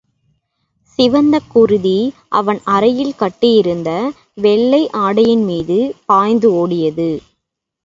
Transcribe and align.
சிவந்த 0.99 1.39
குருதி 1.47 1.97
அவன் 2.29 2.59
அரையில் 2.65 3.15
கட்டியிருந்த 3.15 3.89
வெள்ளை 4.35 4.89
ஆடையின் 4.99 5.43
மீது 5.43 5.79
பாய்ந்து 6.05 6.51
ஓடியது. 6.53 7.09